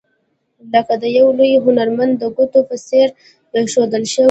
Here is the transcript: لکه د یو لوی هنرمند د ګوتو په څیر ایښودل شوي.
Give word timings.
لکه 0.73 0.93
د 1.01 1.03
یو 1.17 1.27
لوی 1.37 1.51
هنرمند 1.65 2.13
د 2.17 2.23
ګوتو 2.37 2.59
په 2.69 2.75
څیر 2.87 3.07
ایښودل 3.55 4.03
شوي. 4.13 4.19